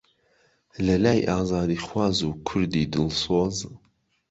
[0.85, 3.57] لەلای ئازادیخواز و کوردی دڵسۆز